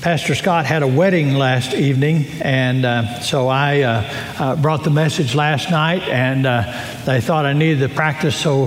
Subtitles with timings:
[0.00, 4.04] Pastor Scott had a wedding last evening, and uh, so I uh,
[4.38, 6.62] uh, brought the message last night, and uh,
[7.04, 8.66] they thought I needed the practice, so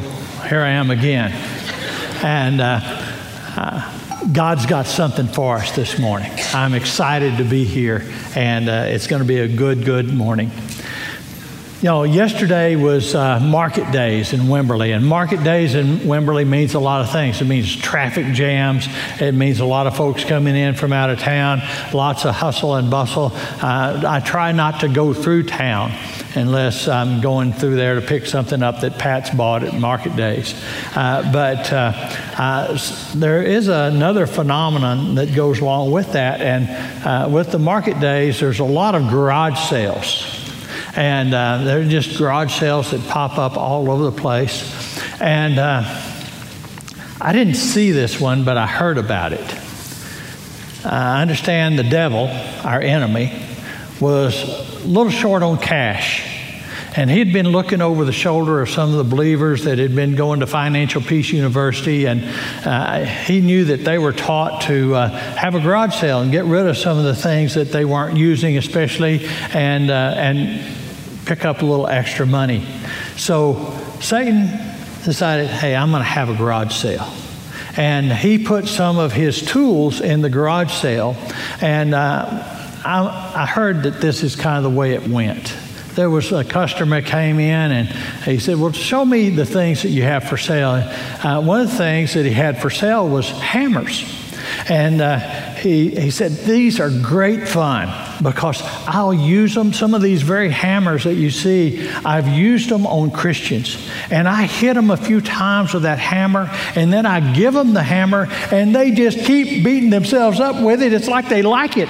[0.50, 1.32] here I am again.
[2.22, 2.82] And uh,
[3.56, 6.34] uh, God's got something for us this morning.
[6.54, 8.04] I'm excited to be here,
[8.36, 10.52] and it's going to be a good, good morning.
[11.82, 16.76] You know, yesterday was uh, market days in Wimberley, and market days in Wimberley means
[16.76, 17.42] a lot of things.
[17.42, 18.88] It means traffic jams,
[19.20, 22.76] it means a lot of folks coming in from out of town, lots of hustle
[22.76, 23.32] and bustle.
[23.34, 25.92] Uh, I try not to go through town
[26.36, 30.54] unless I'm going through there to pick something up that Pat's bought at market days.
[30.96, 31.94] Uh, but uh,
[32.38, 32.78] uh,
[33.16, 36.70] there is another phenomenon that goes along with that, and
[37.08, 40.41] uh, with the market days, there's a lot of garage sales.
[40.96, 45.00] And uh, they're just garage sales that pop up all over the place.
[45.22, 45.84] And uh,
[47.22, 49.58] I didn't see this one, but I heard about it.
[50.84, 52.28] I understand the devil,
[52.66, 53.32] our enemy,
[54.00, 56.28] was a little short on cash.
[56.96, 60.16] And he'd been looking over the shoulder of some of the believers that had been
[60.16, 62.24] going to Financial Peace University, and
[62.66, 66.44] uh, he knew that they were taught to uh, have a garage sale and get
[66.44, 70.81] rid of some of the things that they weren't using, especially, and uh, and
[71.32, 72.62] pick up a little extra money.
[73.16, 74.48] So Satan
[75.06, 77.10] decided, hey, I'm going to have a garage sale.
[77.78, 81.16] And he put some of his tools in the garage sale.
[81.62, 82.26] And uh,
[82.84, 85.56] I, I heard that this is kind of the way it went
[85.94, 87.90] there was a customer came in and
[88.24, 91.70] he said, "Well, show me the things that you have for sale." Uh, one of
[91.70, 94.06] the things that he had for sale was hammers,
[94.70, 95.20] and uh,
[95.56, 97.90] he he said, "These are great fun."
[98.22, 99.74] Because I'll use them.
[99.74, 103.90] Some of these very hammers that you see, I've used them on Christians.
[104.10, 107.74] And I hit them a few times with that hammer, and then I give them
[107.74, 110.94] the hammer, and they just keep beating themselves up with it.
[110.94, 111.90] It's like they like it.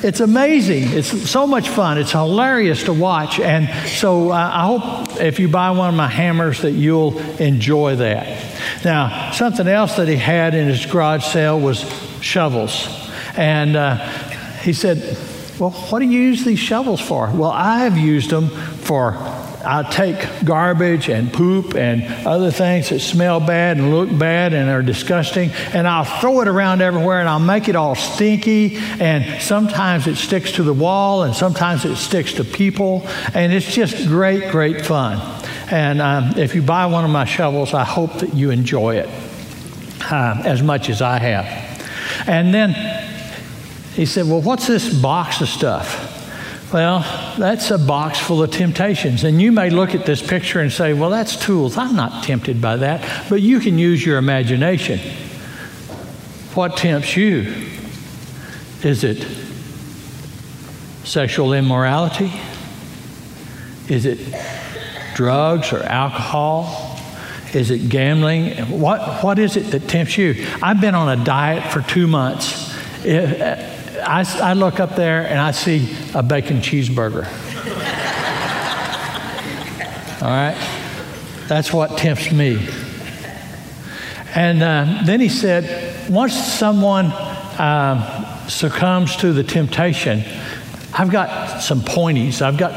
[0.00, 0.96] It's amazing.
[0.96, 1.98] It's so much fun.
[1.98, 3.40] It's hilarious to watch.
[3.40, 7.96] And so uh, I hope if you buy one of my hammers that you'll enjoy
[7.96, 8.84] that.
[8.84, 11.80] Now, something else that he had in his garage sale was
[12.20, 12.88] shovels.
[13.36, 13.98] And uh,
[14.68, 14.98] he said,
[15.58, 17.30] Well, what do you use these shovels for?
[17.30, 19.14] Well, I've used them for
[19.64, 24.68] I take garbage and poop and other things that smell bad and look bad and
[24.68, 28.76] are disgusting, and I'll throw it around everywhere and I'll make it all stinky.
[28.76, 33.72] And sometimes it sticks to the wall, and sometimes it sticks to people, and it's
[33.72, 35.18] just great, great fun.
[35.70, 39.08] And um, if you buy one of my shovels, I hope that you enjoy it
[40.10, 42.28] uh, as much as I have.
[42.28, 42.74] And then
[43.98, 46.14] he said, Well, what's this box of stuff?
[46.72, 47.00] Well,
[47.36, 49.24] that's a box full of temptations.
[49.24, 51.76] And you may look at this picture and say, Well, that's tools.
[51.76, 53.28] I'm not tempted by that.
[53.28, 55.00] But you can use your imagination.
[56.54, 57.52] What tempts you?
[58.84, 59.26] Is it
[61.02, 62.32] sexual immorality?
[63.88, 64.20] Is it
[65.16, 67.00] drugs or alcohol?
[67.52, 68.78] Is it gambling?
[68.78, 70.46] What, what is it that tempts you?
[70.62, 72.76] I've been on a diet for two months.
[73.04, 77.26] It, I, I look up there and I see a bacon cheeseburger.
[80.22, 80.56] All right?
[81.46, 82.68] That's what tempts me.
[84.34, 90.22] And uh, then he said, once someone uh, succumbs to the temptation,
[90.92, 92.42] I've got some pointies.
[92.42, 92.72] I've got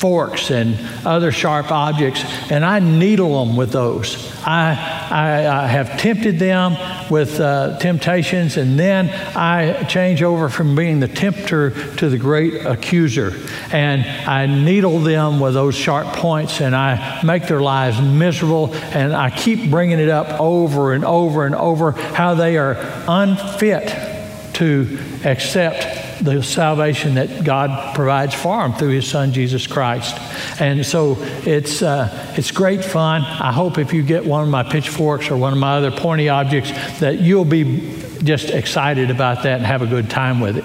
[0.00, 4.16] forks and other sharp objects, and I needle them with those.
[4.42, 4.72] I,
[5.10, 6.76] I, I have tempted them
[7.10, 12.64] with uh, temptations, and then I change over from being the tempter to the great
[12.64, 13.34] accuser.
[13.72, 19.14] And I needle them with those sharp points, and I make their lives miserable, and
[19.14, 24.98] I keep bringing it up over and over and over how they are unfit to
[25.24, 30.16] accept the salvation that God provides for them through His Son Jesus Christ.
[30.60, 33.22] And so it's uh, it's great fun.
[33.22, 36.28] I hope if you get one of my pitchforks or one of my other pointy
[36.28, 36.70] objects
[37.00, 40.64] that you'll be just excited about that and have a good time with it.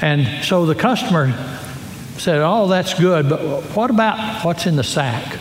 [0.00, 1.32] And so the customer
[2.18, 3.40] said, "Oh, that's good, but
[3.74, 5.38] what about what's in the sack?"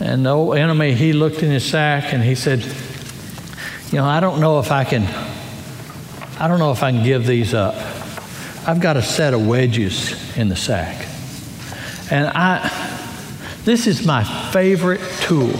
[0.00, 2.62] And the old enemy, he looked in his sack and he said,
[3.90, 5.35] "You know, I don't know if I can."
[6.38, 7.74] I don't know if I can give these up.
[8.68, 11.06] I've got a set of wedges in the sack.
[12.10, 12.68] And I,
[13.64, 14.22] this is my
[14.52, 15.54] favorite tool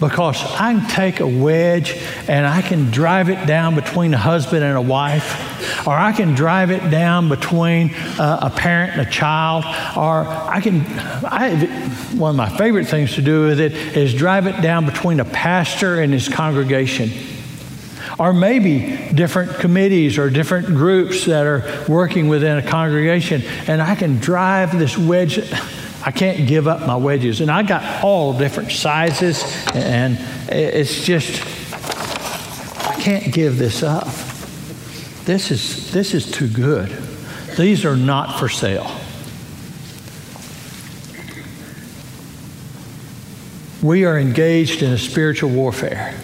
[0.00, 4.64] because I can take a wedge and I can drive it down between a husband
[4.64, 9.10] and a wife, or I can drive it down between uh, a parent and a
[9.10, 9.64] child,
[9.96, 10.80] or I can,
[11.24, 11.66] I,
[12.16, 15.26] one of my favorite things to do with it is drive it down between a
[15.26, 17.10] pastor and his congregation.
[18.18, 23.94] Or maybe different committees or different groups that are working within a congregation, and I
[23.94, 25.38] can drive this wedge.
[26.04, 27.40] I can't give up my wedges.
[27.40, 29.42] And I got all different sizes,
[29.74, 30.18] and
[30.48, 31.40] it's just,
[32.88, 34.08] I can't give this up.
[35.24, 36.90] This is, this is too good.
[37.56, 38.90] These are not for sale.
[43.82, 46.14] We are engaged in a spiritual warfare.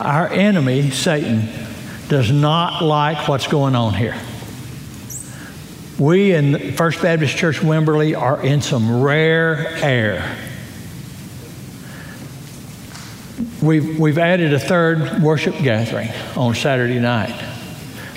[0.00, 1.46] Our enemy, Satan,
[2.08, 4.18] does not like what's going on here.
[5.98, 10.38] We in First Baptist Church Wimberley are in some rare air.
[13.60, 17.38] We've, we've added a third worship gathering on Saturday night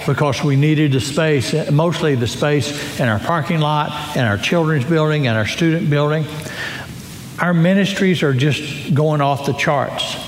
[0.07, 4.86] because we needed the space, mostly the space in our parking lot, in our children's
[4.86, 6.25] building, and our student building.
[7.39, 10.23] Our ministries are just going off the charts.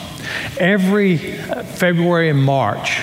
[0.58, 3.02] Every February and March,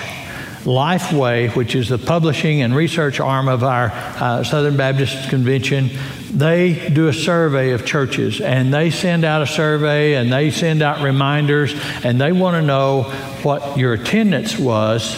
[0.63, 5.91] Lifeway, which is the publishing and research arm of our uh, Southern Baptist Convention,
[6.31, 10.81] they do a survey of churches and they send out a survey and they send
[10.81, 13.03] out reminders and they want to know
[13.43, 15.13] what your attendance was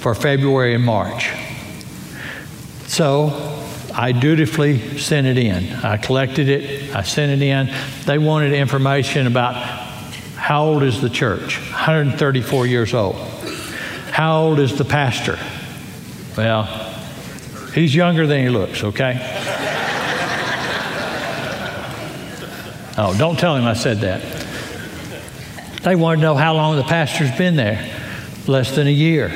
[0.00, 1.30] for February and March.
[2.86, 3.56] So
[3.94, 5.72] I dutifully sent it in.
[5.76, 7.72] I collected it, I sent it in.
[8.04, 9.85] They wanted information about
[10.46, 11.58] how old is the church?
[11.58, 13.16] 134 years old.
[14.12, 15.40] How old is the pastor?
[16.36, 16.66] Well,
[17.74, 19.18] he's younger than he looks, okay?
[22.98, 24.22] Oh, don't tell him I said that.
[25.82, 27.84] They want to know how long the pastor's been there.
[28.46, 29.30] Less than a year.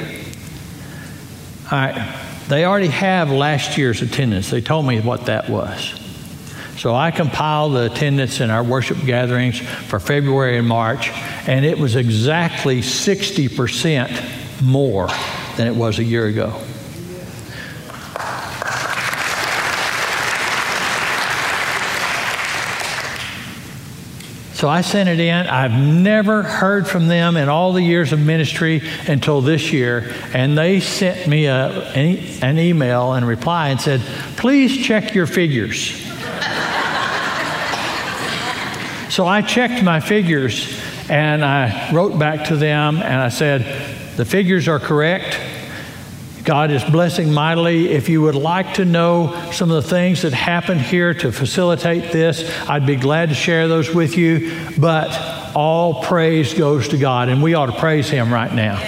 [1.71, 2.19] All right.
[2.49, 4.49] They already have last year's attendance.
[4.49, 6.00] They told me what that was.
[6.81, 11.11] So I compiled the attendance in our worship gatherings for February and March,
[11.47, 15.09] and it was exactly 60% more
[15.59, 16.59] than it was a year ago.
[24.55, 25.47] So I sent it in.
[25.49, 30.15] I've never heard from them in all the years of ministry until this year.
[30.33, 34.01] And they sent me a, an, email in reply and said,
[34.39, 36.10] please check your figures.
[39.11, 44.25] So I checked my figures and I wrote back to them and I said, the
[44.25, 45.39] figures are correct.
[46.45, 47.91] God is blessing mightily.
[47.91, 52.13] If you would like to know some of the things that happened here to facilitate
[52.13, 54.57] this, I'd be glad to share those with you.
[54.79, 55.11] But
[55.55, 58.79] all praise goes to God, and we ought to praise Him right now.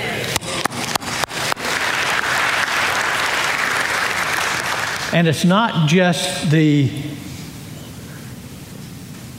[5.12, 6.90] And it's not just the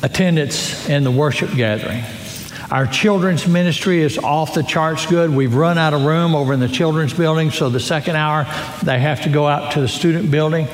[0.04, 2.04] attendance in the worship gathering.
[2.70, 5.30] Our children's ministry is off the charts good.
[5.30, 8.46] We've run out of room over in the children's building, so the second hour
[8.84, 10.68] they have to go out to the student building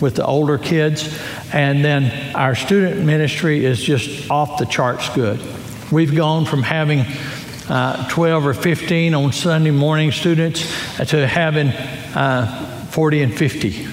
[0.00, 1.18] with the older kids.
[1.52, 5.40] And then our student ministry is just off the charts good.
[5.90, 7.00] We've gone from having
[7.70, 10.60] uh, 12 or 15 on Sunday morning students
[10.98, 13.86] to having uh, 40 and 50.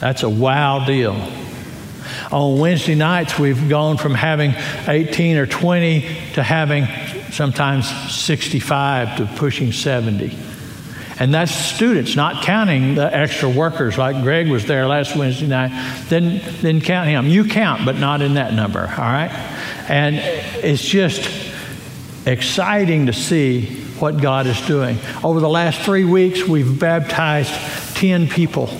[0.00, 1.39] That's a wow deal.
[2.32, 4.54] On Wednesday nights, we've gone from having
[4.86, 6.00] 18 or 20
[6.34, 6.86] to having
[7.32, 10.36] sometimes 65 to pushing 70.
[11.18, 16.04] And that's students, not counting the extra workers like Greg was there last Wednesday night.
[16.08, 17.26] Then, then count him.
[17.26, 19.30] You count, but not in that number, all right?
[19.88, 20.14] And
[20.64, 21.28] it's just
[22.26, 23.66] exciting to see
[23.98, 24.98] what God is doing.
[25.24, 27.52] Over the last three weeks, we've baptized
[27.96, 28.70] 10 people.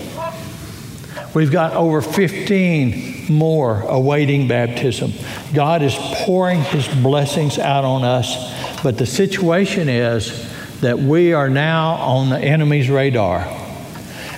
[1.34, 5.12] We've got over 15 more awaiting baptism.
[5.54, 10.48] God is pouring His blessings out on us, but the situation is
[10.80, 13.46] that we are now on the enemy's radar.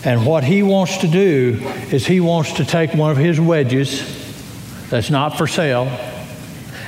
[0.04, 1.60] And what he wants to do
[1.92, 4.20] is he wants to take one of his wedges
[4.90, 5.86] that's not for sale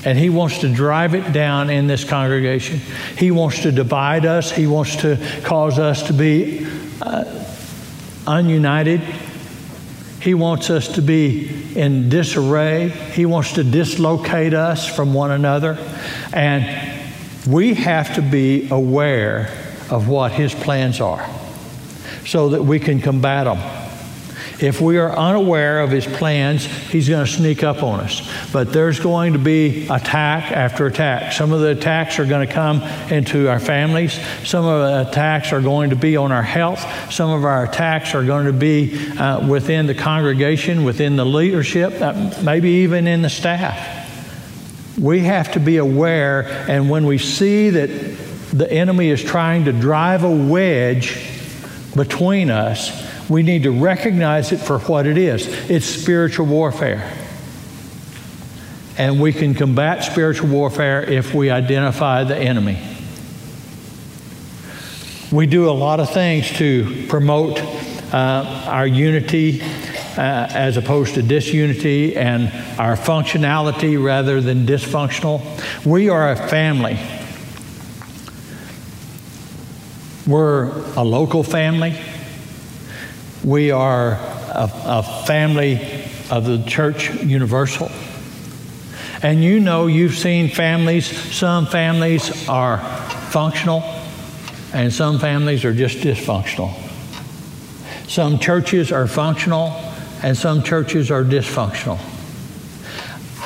[0.05, 2.79] and he wants to drive it down in this congregation.
[3.17, 6.67] He wants to divide us, he wants to cause us to be
[7.01, 7.25] uh,
[8.27, 9.01] ununited.
[10.25, 12.89] He wants us to be in disarray.
[12.89, 15.77] He wants to dislocate us from one another.
[16.33, 16.99] And
[17.47, 19.51] we have to be aware
[19.91, 21.29] of what his plans are
[22.25, 23.84] so that we can combat them.
[24.61, 28.31] If we are unaware of his plans, he's going to sneak up on us.
[28.53, 31.33] But there's going to be attack after attack.
[31.33, 34.19] Some of the attacks are going to come into our families.
[34.45, 37.13] Some of the attacks are going to be on our health.
[37.13, 42.01] Some of our attacks are going to be uh, within the congregation, within the leadership,
[42.01, 44.03] uh, maybe even in the staff.
[44.99, 47.89] We have to be aware, and when we see that
[48.53, 51.29] the enemy is trying to drive a wedge
[51.97, 57.13] between us, we need to recognize it for what it is it's spiritual warfare.
[58.97, 62.79] And we can combat spiritual warfare if we identify the enemy.
[65.33, 67.61] We do a lot of things to promote
[68.13, 72.45] uh, our unity uh, as opposed to disunity and
[72.79, 75.43] our functionality rather than dysfunctional.
[75.85, 76.97] We are a family.
[80.25, 81.99] We're a local family.
[83.45, 85.75] We are a, a family
[86.31, 87.91] of the church universal.
[89.23, 92.79] And you know, you've seen families, some families are
[93.31, 93.83] functional,
[94.73, 96.73] and some families are just dysfunctional.
[98.09, 99.69] Some churches are functional,
[100.23, 101.99] and some churches are dysfunctional.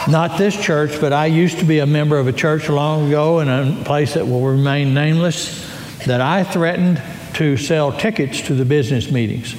[0.08, 3.40] Not this church, but I used to be a member of a church long ago
[3.40, 5.66] in a place that will remain nameless
[6.06, 7.02] that I threatened
[7.34, 9.54] to sell tickets to the business meetings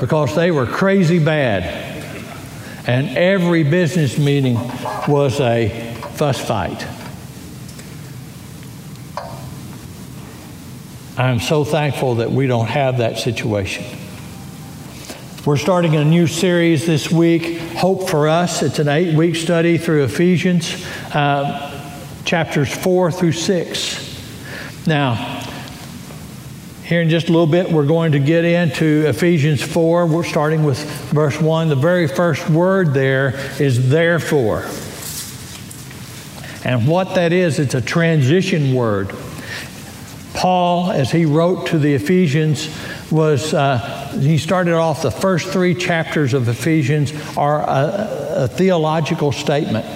[0.00, 1.62] because they were crazy bad.
[2.86, 4.56] And every business meeting
[5.06, 5.68] was a
[6.14, 6.86] fuss fight.
[11.18, 13.84] I'm so thankful that we don't have that situation.
[15.44, 18.62] We're starting a new series this week, Hope for Us.
[18.62, 24.86] It's an eight week study through Ephesians, uh, chapters 4 through 6.
[24.86, 25.39] Now,
[26.90, 30.06] here in just a little bit, we're going to get into Ephesians 4.
[30.06, 30.76] We're starting with
[31.12, 31.68] verse 1.
[31.68, 34.64] The very first word there is therefore.
[36.64, 39.14] And what that is, it's a transition word.
[40.34, 42.68] Paul, as he wrote to the Ephesians,
[43.08, 43.78] was uh,
[44.20, 49.86] he started off the first three chapters of Ephesians are a, a theological statement.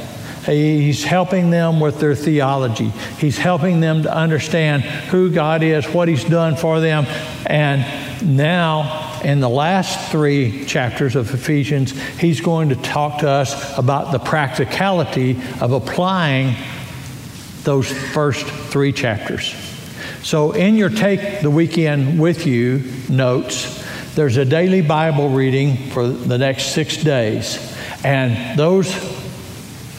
[0.46, 2.88] He's helping them with their theology.
[3.18, 7.06] He's helping them to understand who God is, what He's done for them.
[7.46, 13.78] And now, in the last three chapters of Ephesians, He's going to talk to us
[13.78, 16.54] about the practicality of applying
[17.62, 19.54] those first three chapters.
[20.22, 23.82] So, in your Take the Weekend with You notes,
[24.14, 27.58] there's a daily Bible reading for the next six days.
[28.04, 28.94] And those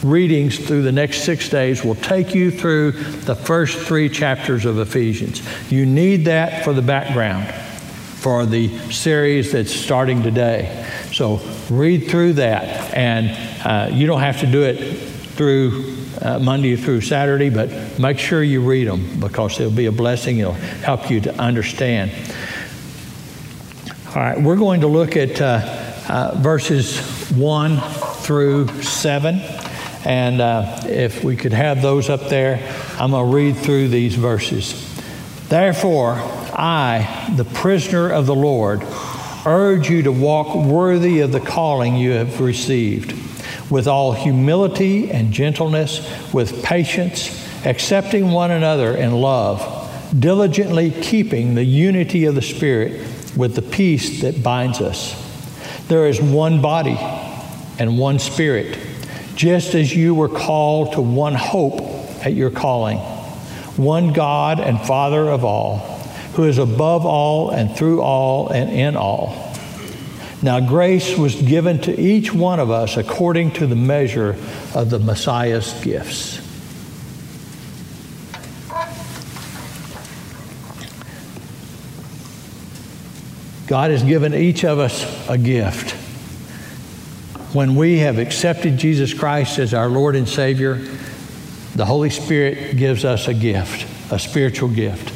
[0.02, 4.78] readings through the next six days will take you through the first three chapters of
[4.78, 5.42] Ephesians.
[5.70, 7.52] You need that for the background
[8.26, 10.84] for the series that's starting today.
[11.12, 12.92] So read through that.
[12.92, 13.30] And
[13.64, 14.78] uh, you don't have to do it
[15.36, 19.92] through uh, Monday through Saturday, but make sure you read them because they'll be a
[19.92, 20.38] blessing.
[20.38, 22.10] It'll help you to understand.
[24.08, 25.60] All right, we're going to look at uh,
[26.08, 26.98] uh, verses
[27.30, 27.80] 1
[28.22, 29.40] through 7.
[30.06, 32.60] And uh, if we could have those up there,
[32.96, 34.94] I'm going to read through these verses.
[35.48, 36.12] Therefore,
[36.52, 38.84] I, the prisoner of the Lord,
[39.44, 43.14] urge you to walk worthy of the calling you have received
[43.68, 49.60] with all humility and gentleness, with patience, accepting one another in love,
[50.16, 53.04] diligently keeping the unity of the Spirit
[53.36, 55.20] with the peace that binds us.
[55.88, 56.96] There is one body
[57.80, 58.78] and one Spirit,
[59.36, 61.80] just as you were called to one hope
[62.24, 62.98] at your calling,
[63.76, 65.76] one God and Father of all,
[66.34, 69.54] who is above all and through all and in all.
[70.42, 74.36] Now, grace was given to each one of us according to the measure
[74.74, 76.40] of the Messiah's gifts.
[83.66, 86.05] God has given each of us a gift.
[87.56, 90.74] When we have accepted Jesus Christ as our Lord and Savior,
[91.74, 95.10] the Holy Spirit gives us a gift, a spiritual gift.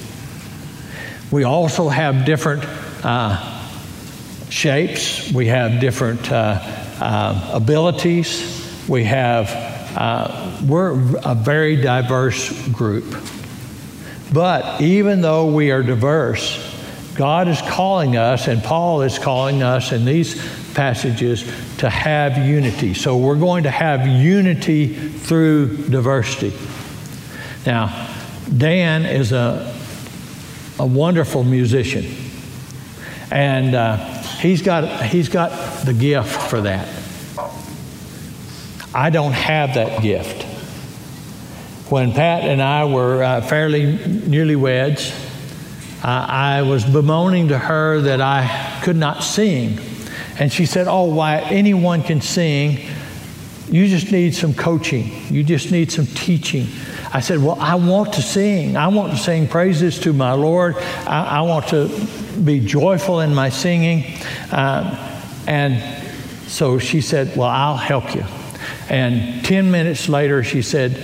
[1.31, 2.65] We also have different
[3.05, 3.37] uh,
[4.49, 6.61] shapes, we have different uh,
[6.99, 9.51] uh, abilities, we have,
[9.95, 10.93] uh, we're
[11.23, 13.23] a very diverse group.
[14.33, 16.57] But even though we are diverse,
[17.17, 20.43] God is calling us, and Paul is calling us and these
[20.75, 21.45] passages
[21.79, 22.95] to have unity.
[22.95, 26.53] So we're going to have unity through diversity.
[27.67, 28.09] Now,
[28.57, 29.75] Dan is a,
[30.79, 32.07] a wonderful musician,
[33.31, 35.51] and uh, He's got, he's got
[35.85, 36.89] the gift for that.
[38.95, 40.45] I don't have that gift.
[41.93, 45.13] When Pat and I were uh, fairly newlyweds,
[46.03, 49.79] uh, I was bemoaning to her that I could not sing.
[50.39, 52.87] And she said, Oh, why anyone can sing.
[53.69, 55.13] You just need some coaching.
[55.29, 56.67] You just need some teaching.
[57.13, 58.77] I said, Well, I want to sing.
[58.77, 60.77] I want to sing praises to my Lord.
[61.07, 61.89] I, I want to
[62.45, 64.05] be joyful in my singing.
[64.51, 64.97] Um,
[65.47, 66.03] and
[66.49, 68.25] so she said, Well, I'll help you.
[68.89, 70.97] And 10 minutes later, she said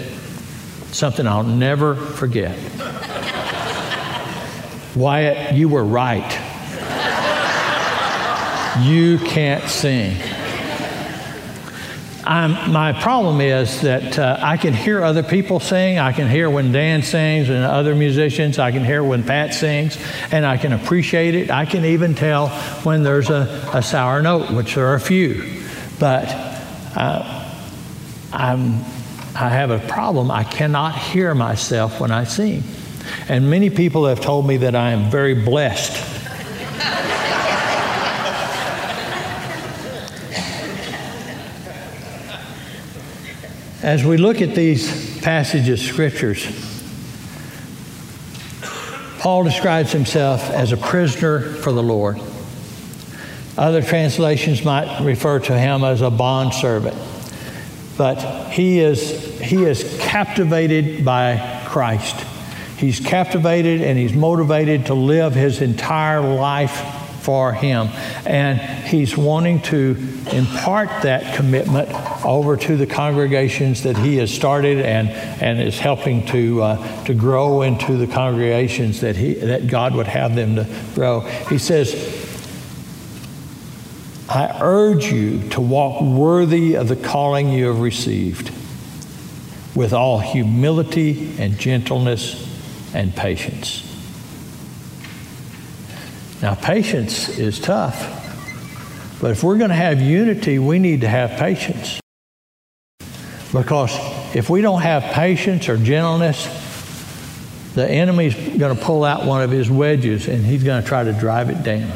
[0.93, 2.57] something I'll never forget.
[4.97, 6.46] Wyatt, you were right.
[8.81, 10.17] You can't sing.
[12.25, 15.99] I'm, my problem is that uh, I can hear other people sing.
[15.99, 18.59] I can hear when Dan sings and other musicians.
[18.59, 19.97] I can hear when Pat sings,
[20.33, 21.51] and I can appreciate it.
[21.51, 22.49] I can even tell
[22.83, 25.63] when there's a, a sour note, which there are a few.
[26.01, 26.25] But
[26.97, 27.49] uh,
[28.33, 28.81] I'm,
[29.37, 30.31] I have a problem.
[30.33, 32.65] I cannot hear myself when I sing.
[33.29, 36.16] And many people have told me that I am very blessed
[43.87, 46.45] As we look at these passages scriptures,
[49.21, 52.21] Paul describes himself as a prisoner for the Lord.
[53.57, 56.97] Other translations might refer to him as a bondservant.
[57.97, 62.17] But he is, he is captivated by Christ.
[62.79, 66.96] He's captivated and he's motivated to live his entire life
[67.27, 67.89] for him.
[68.25, 69.97] And he's wanting to
[70.31, 71.89] impart that commitment
[72.25, 75.09] over to the congregations that he has started and,
[75.43, 80.07] and is helping to, uh, to grow into the congregations that, he, that God would
[80.07, 81.21] have them to grow.
[81.49, 81.95] He says,
[84.29, 88.53] I urge you to walk worthy of the calling you have received
[89.75, 92.45] with all humility and gentleness
[92.95, 93.86] and patience
[96.43, 98.23] now, patience is tough.
[99.21, 101.99] But if we're going to have unity, we need to have patience.
[103.53, 103.97] Because
[104.37, 106.45] if we don't have patience or gentleness,
[107.75, 111.05] the enemy's going to pull out one of his wedges and he's going to try
[111.05, 111.91] to drive it down.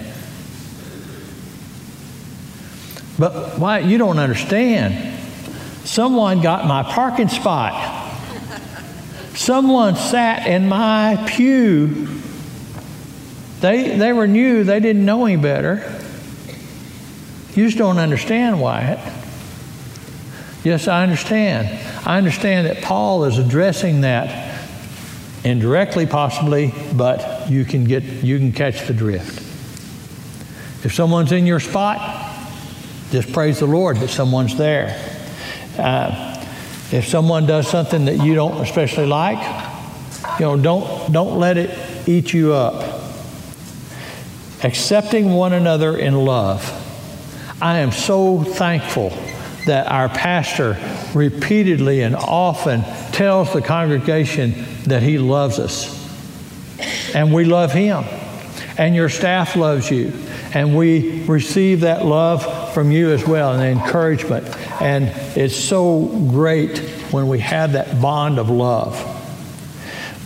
[3.18, 5.18] But why you don't understand?
[5.84, 7.98] Someone got my parking spot.
[9.34, 12.19] Someone sat in my pew
[13.60, 16.00] they, they were new, they didn't know any better.
[17.54, 18.98] You just don't understand, Wyatt.
[20.64, 21.68] Yes, I understand.
[22.06, 24.50] I understand that Paul is addressing that
[25.44, 29.38] indirectly, possibly, but you can get you can catch the drift.
[30.84, 31.98] If someone's in your spot,
[33.10, 34.96] just praise the Lord that someone's there.
[35.78, 36.46] Uh,
[36.92, 39.38] if someone does something that you don't especially like,
[40.38, 42.89] you know, don't don't let it eat you up
[44.62, 46.62] accepting one another in love.
[47.62, 49.10] I am so thankful
[49.66, 50.78] that our pastor
[51.14, 55.96] repeatedly and often tells the congregation that he loves us.
[57.14, 58.04] And we love him.
[58.78, 60.12] And your staff loves you.
[60.54, 64.46] And we receive that love from you as well and encouragement.
[64.80, 66.78] And it's so great
[67.12, 68.96] when we have that bond of love.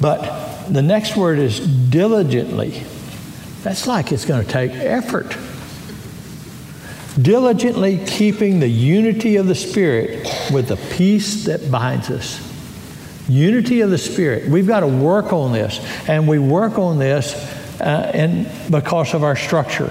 [0.01, 2.85] But the next word is diligently.
[3.64, 5.35] That's like it's going to take effort.
[7.20, 12.42] Diligently keeping the unity of the Spirit with the peace that binds us.
[13.27, 14.50] Unity of the Spirit.
[14.50, 17.33] We've got to work on this, and we work on this
[17.81, 19.90] uh, and because of our structure.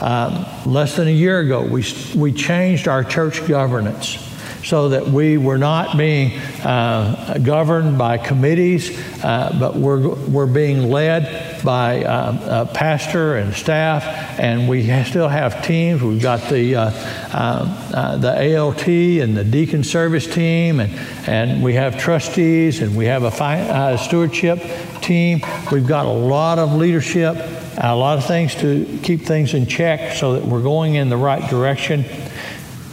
[0.00, 1.84] Um, less than a year ago, we,
[2.16, 4.18] we changed our church governance
[4.64, 10.90] so that we were not being uh, governed by committees, uh, but we're, we're being
[10.90, 14.04] led by uh, a pastor and staff,
[14.38, 16.00] and we still have teams.
[16.00, 16.90] We've got the, uh,
[17.34, 20.92] uh, uh, the ALT and the deacon service team, and,
[21.28, 24.60] and we have trustees, and we have a fi- stewardship
[25.02, 25.40] team.
[25.72, 27.36] We've got a lot of leadership,
[27.76, 31.16] a lot of things to keep things in check so that we're going in the
[31.16, 32.04] right direction.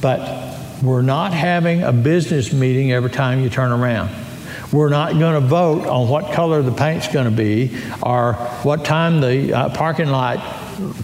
[0.01, 4.22] But we're not having a business meeting every time you turn around.
[4.73, 8.33] We're not going to vote on what color the paint's going to be or
[8.63, 10.39] what time the uh, parking lot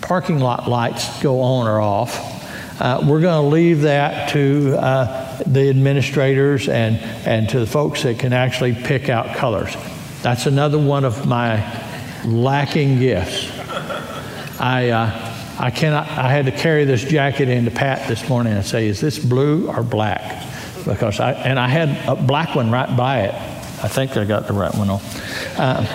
[0.01, 2.17] parking lot lights go on or off.
[2.81, 6.95] Uh, we're going to leave that to uh, the administrators and,
[7.27, 9.75] and to the folks that can actually pick out colors.
[10.23, 11.57] That's another one of my
[12.25, 13.51] lacking gifts.
[14.59, 18.65] I, uh, I cannot, I had to carry this jacket into Pat this morning and
[18.65, 20.43] say, is this blue or black?
[20.85, 23.48] Because I, and I had a black one right by it.
[23.81, 25.01] I think I got the right one on.
[25.57, 25.85] Uh,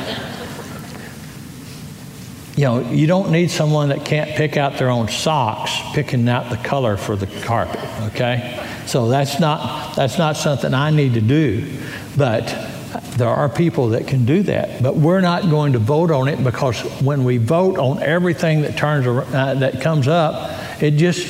[2.57, 6.51] you know, you don't need someone that can't pick out their own socks picking out
[6.51, 8.65] the color for the carpet, okay?
[8.87, 11.79] So that's not, that's not something I need to do.
[12.17, 12.47] But
[13.17, 14.83] there are people that can do that.
[14.83, 18.77] But we're not going to vote on it because when we vote on everything that
[18.77, 21.27] turns uh, that comes up, it just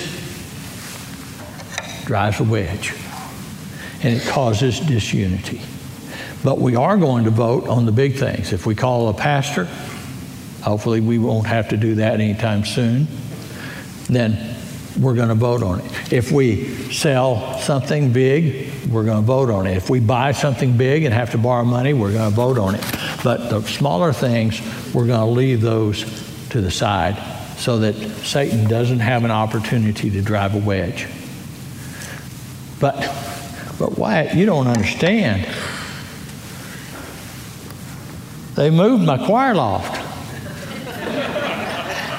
[2.05, 2.95] drives a wedge
[4.03, 5.63] and it causes disunity.
[6.45, 8.53] But we are going to vote on the big things.
[8.53, 9.65] If we call a pastor,
[10.63, 13.09] hopefully we won't have to do that anytime soon,
[14.07, 14.55] then
[15.01, 16.13] we're going to vote on it.
[16.13, 19.77] If we sell something big, we're going to vote on it.
[19.77, 22.75] If we buy something big and have to borrow money, we're going to vote on
[22.75, 22.85] it.
[23.25, 24.61] But the smaller things,
[24.95, 26.03] we're going to leave those
[26.51, 27.17] to the side
[27.57, 31.09] so that Satan doesn't have an opportunity to drive a wedge.
[32.81, 32.97] But,
[33.79, 35.47] but Wyatt, you don't understand.
[38.55, 40.01] They moved my choir loft.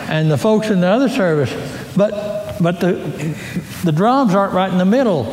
[0.10, 1.52] and the folks in the other service,
[1.96, 2.94] but, but the,
[3.84, 5.26] the drums aren't right in the middle.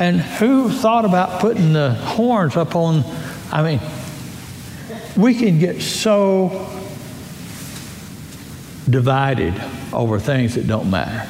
[0.00, 3.04] And who thought about putting the horns up on?
[3.50, 3.80] I mean,
[5.16, 6.70] we can get so
[8.88, 9.54] divided
[9.92, 11.28] over things that don't matter.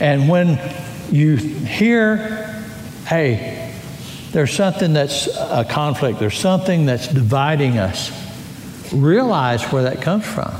[0.00, 0.58] And when
[1.10, 2.16] you hear,
[3.06, 3.61] hey,
[4.32, 8.10] there's something that's a conflict, there's something that's dividing us,
[8.92, 10.54] realize where that comes from.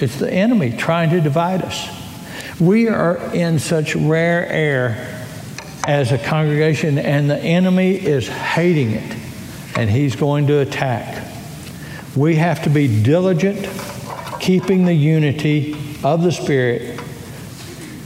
[0.00, 1.88] It's the enemy trying to divide us.
[2.60, 5.24] We are in such rare air
[5.86, 9.16] as a congregation, and the enemy is hating it,
[9.74, 11.26] and he's going to attack.
[12.14, 13.66] We have to be diligent,
[14.40, 17.00] keeping the unity of the Spirit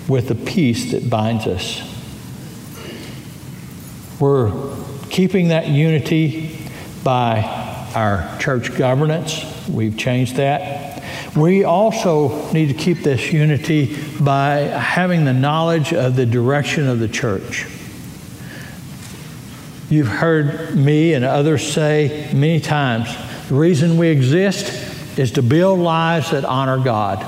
[0.08, 1.89] with the peace that binds us.
[4.20, 4.52] We're
[5.08, 6.58] keeping that unity
[7.02, 7.40] by
[7.94, 9.44] our church governance.
[9.66, 11.02] We've changed that.
[11.34, 16.98] We also need to keep this unity by having the knowledge of the direction of
[16.98, 17.66] the church.
[19.88, 23.08] You've heard me and others say many times
[23.48, 27.20] the reason we exist is to build lives that honor God.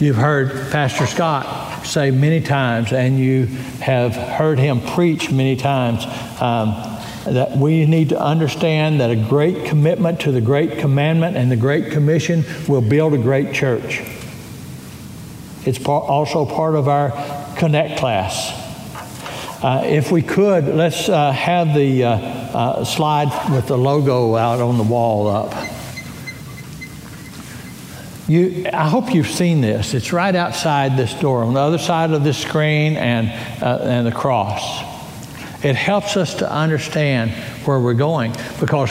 [0.00, 3.46] You've heard Pastor Scott say many times, and you
[3.80, 6.04] have heard him preach many times,
[6.40, 6.92] um,
[7.24, 11.56] that we need to understand that a great commitment to the Great Commandment and the
[11.56, 14.00] Great Commission will build a great church.
[15.64, 17.10] It's also part of our
[17.56, 18.58] Connect class.
[19.62, 24.60] Uh, if we could, let's uh, have the uh, uh slide with the logo out
[24.60, 25.71] on the wall up.
[28.32, 29.92] You, I hope you've seen this.
[29.92, 33.28] It's right outside this door, on the other side of this screen and,
[33.62, 34.80] uh, and the cross.
[35.62, 37.32] It helps us to understand
[37.66, 38.90] where we're going because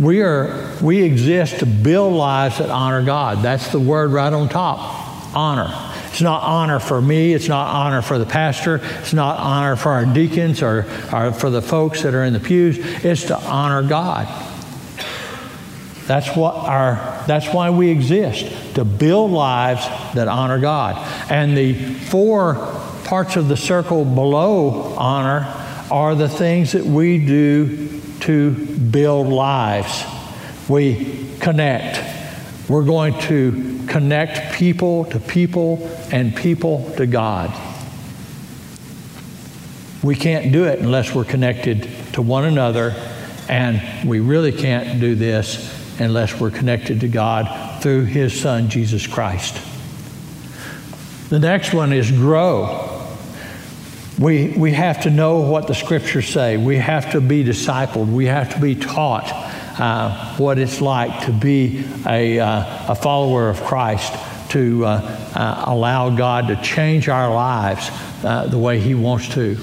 [0.00, 3.38] we, are, we exist to build lives that honor God.
[3.38, 4.80] That's the word right on top
[5.32, 5.70] honor.
[6.10, 7.34] It's not honor for me.
[7.34, 8.80] It's not honor for the pastor.
[8.98, 12.40] It's not honor for our deacons or, or for the folks that are in the
[12.40, 12.78] pews.
[13.04, 14.26] It's to honor God.
[16.08, 20.96] That's what our that's why we exist to build lives that honor God.
[21.30, 22.54] And the four
[23.04, 25.46] parts of the circle below honor
[25.90, 30.04] are the things that we do to build lives.
[30.68, 32.00] We connect.
[32.68, 37.52] We're going to connect people to people and people to God.
[40.02, 42.94] We can't do it unless we're connected to one another,
[43.48, 49.06] and we really can't do this unless we're connected to God through His Son, Jesus
[49.06, 49.60] Christ.
[51.28, 52.88] The next one is grow.
[54.18, 56.56] We, we have to know what the scriptures say.
[56.56, 58.12] We have to be discipled.
[58.12, 59.30] We have to be taught
[59.80, 64.12] uh, what it's like to be a, uh, a follower of Christ,
[64.50, 67.88] to uh, uh allow God to change our lives
[68.22, 69.56] uh, the way He wants to.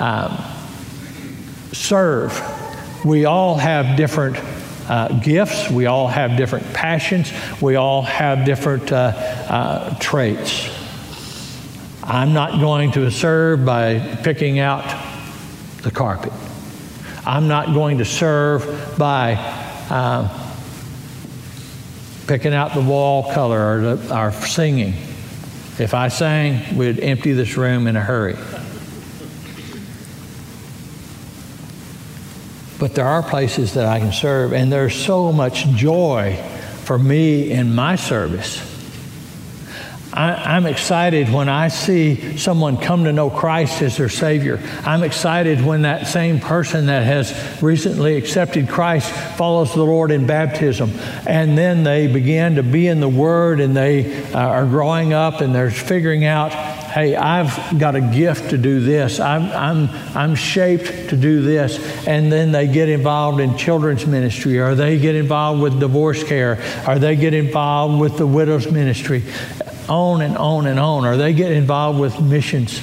[0.00, 0.36] Um,
[1.72, 2.32] serve.
[3.04, 4.36] We all have different
[4.88, 5.70] uh, gifts.
[5.70, 7.32] We all have different passions.
[7.60, 10.70] We all have different uh, uh, traits.
[12.02, 14.84] I'm not going to serve by picking out
[15.82, 16.32] the carpet.
[17.24, 19.34] I'm not going to serve by
[19.88, 20.42] uh,
[22.26, 24.94] picking out the wall color or, the, or singing.
[25.78, 28.36] If I sang, we'd empty this room in a hurry.
[32.82, 36.34] But there are places that I can serve, and there's so much joy
[36.82, 38.60] for me in my service.
[40.12, 44.60] I, am excited when I see someone come to know Christ as their Savior.
[44.82, 50.26] I'm excited when that same person that has recently accepted Christ follows the Lord in
[50.26, 50.90] baptism.
[51.24, 55.40] And then they begin to be in the Word and they uh, are growing up
[55.40, 56.50] and they're figuring out
[56.92, 59.18] hey, I've got a gift to do this.
[59.18, 62.06] I'm, I'm, I'm shaped to do this.
[62.06, 66.62] And then they get involved in children's ministry, or they get involved with divorce care,
[66.86, 69.22] or they get involved with the widow's ministry
[69.88, 72.80] on and on and on, or they get involved with missions.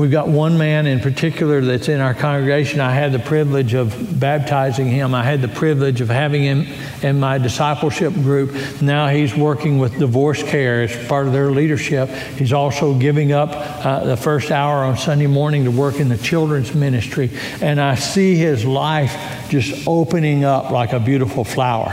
[0.00, 2.80] We've got one man in particular that's in our congregation.
[2.80, 5.14] I had the privilege of baptizing him.
[5.14, 6.66] I had the privilege of having him
[7.02, 8.80] in my discipleship group.
[8.80, 12.08] Now he's working with divorce care as part of their leadership.
[12.08, 16.16] He's also giving up uh, the first hour on Sunday morning to work in the
[16.16, 17.30] children's ministry.
[17.60, 21.90] And I see his life just opening up like a beautiful flower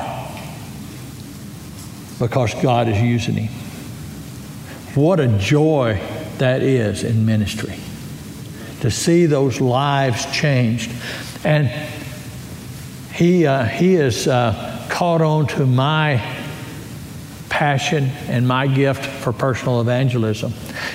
[2.20, 3.54] because God is using him.
[4.96, 6.02] What a joy
[6.38, 7.77] that is in ministry
[8.82, 10.92] to see those lives changed.
[11.44, 11.68] And
[13.14, 16.22] he, uh, he has uh, caught on to my
[17.50, 20.54] passion and my gift for personal evangelism.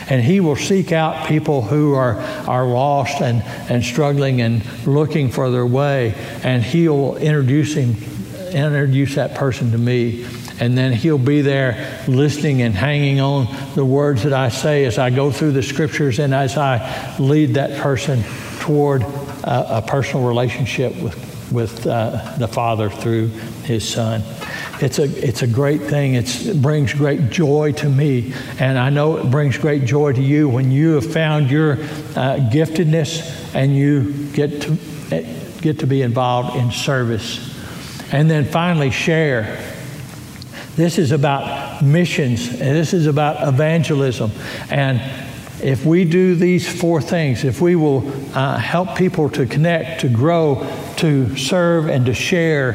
[0.08, 5.30] And he will seek out people who are, are lost and, and struggling and looking
[5.30, 6.14] for their way,
[6.44, 7.96] and he'll introduce him,
[8.52, 10.24] introduce that person to me
[10.62, 14.96] and then he'll be there listening and hanging on the words that I say as
[14.96, 18.22] I go through the scriptures and as I lead that person
[18.60, 23.26] toward a, a personal relationship with, with uh, the Father through
[23.64, 24.22] his Son.
[24.80, 26.14] It's a, it's a great thing.
[26.14, 28.32] It's, it brings great joy to me.
[28.60, 32.38] And I know it brings great joy to you when you have found your uh,
[32.52, 34.78] giftedness and you get to,
[35.60, 37.50] get to be involved in service.
[38.12, 39.80] And then finally, share
[40.76, 44.30] this is about missions, this is about evangelism.
[44.70, 45.00] And
[45.62, 50.08] if we do these four things, if we will uh, help people to connect, to
[50.08, 52.72] grow, to serve, and to share,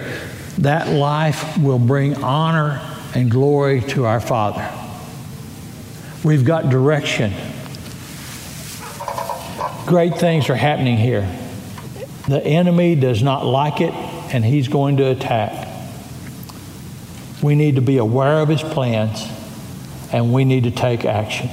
[0.60, 2.82] that life will bring honor
[3.14, 4.72] and glory to our Father.
[6.24, 7.34] We've got direction.
[9.86, 11.28] Great things are happening here.
[12.28, 15.67] The enemy does not like it, and he's going to attack.
[17.42, 19.24] We need to be aware of his plans
[20.12, 21.50] and we need to take action.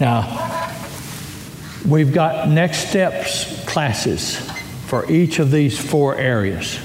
[0.00, 0.70] Now,
[1.86, 4.38] we've got next steps classes
[4.86, 6.78] for each of these four areas.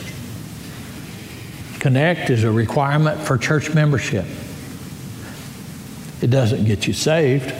[1.79, 4.25] Connect is a requirement for church membership.
[6.21, 7.53] It doesn't get you saved.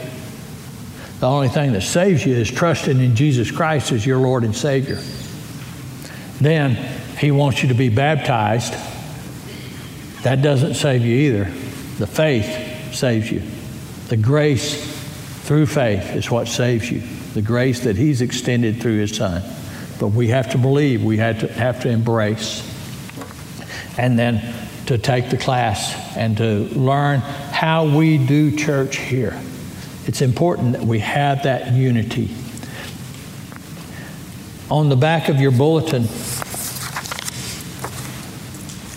[1.20, 4.54] The only thing that saves you is trusting in Jesus Christ as your Lord and
[4.54, 4.98] Savior.
[6.40, 6.74] Then
[7.18, 8.74] He wants you to be baptized
[10.22, 11.44] that doesn't save you either.
[11.98, 13.42] The faith saves you.
[14.08, 14.90] The grace
[15.44, 17.02] through faith is what saves you.
[17.34, 19.42] The grace that He's extended through His Son.
[19.98, 22.66] But we have to believe, we have to, have to embrace.
[23.98, 24.54] And then
[24.86, 29.40] to take the class and to learn how we do church here.
[30.06, 32.34] It's important that we have that unity.
[34.70, 36.06] On the back of your bulletin,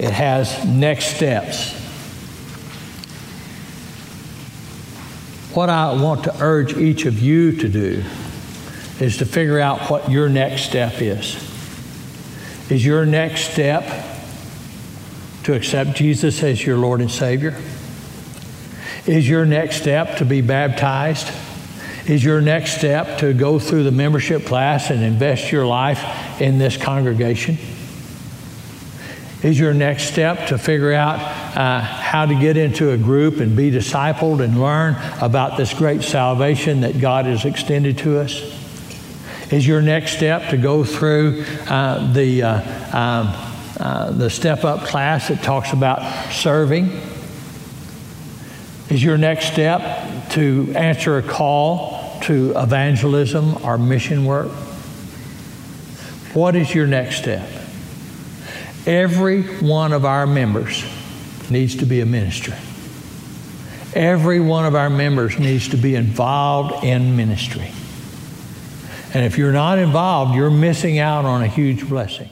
[0.04, 1.72] it has next steps.
[5.56, 8.04] What I want to urge each of you to do
[9.00, 11.38] is to figure out what your next step is.
[12.70, 13.86] Is your next step
[15.44, 17.56] to accept Jesus as your Lord and Savior?
[19.06, 21.32] Is your next step to be baptized?
[22.08, 26.58] Is your next step to go through the membership class and invest your life in
[26.58, 27.58] this congregation?
[29.44, 33.56] Is your next step to figure out uh, how to get into a group and
[33.56, 38.42] be discipled and learn about this great salvation that God has extended to us?
[39.52, 44.88] Is your next step to go through uh, the, uh, um, uh the step up
[44.88, 46.90] class that talks about serving?
[48.90, 54.52] Is your next step to answer a call to evangelism or mission work?
[56.34, 57.48] What is your next step?
[58.86, 60.84] Every one of our members
[61.50, 62.54] needs to be a minister.
[63.96, 67.72] Every one of our members needs to be involved in ministry.
[69.14, 72.30] And if you're not involved, you're missing out on a huge blessing.